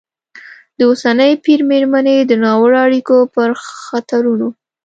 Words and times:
د 0.77 0.79
اوسني 0.89 1.31
پېر 1.45 1.59
مېرمنې 1.71 2.15
د 2.21 2.31
ناوړه 2.43 2.79
اړیکو 2.87 3.17
پر 3.33 3.49
خطرونو 3.87 4.47